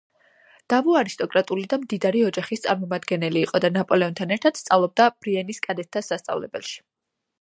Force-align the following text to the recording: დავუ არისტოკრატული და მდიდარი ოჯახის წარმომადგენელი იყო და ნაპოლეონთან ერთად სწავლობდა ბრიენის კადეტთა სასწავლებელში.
დავუ 0.73 0.95
არისტოკრატული 1.01 1.65
და 1.73 1.77
მდიდარი 1.81 2.23
ოჯახის 2.29 2.63
წარმომადგენელი 2.65 3.43
იყო 3.49 3.61
და 3.67 3.71
ნაპოლეონთან 3.75 4.35
ერთად 4.37 4.59
სწავლობდა 4.63 5.11
ბრიენის 5.21 5.63
კადეტთა 5.69 6.05
სასწავლებელში. 6.09 6.83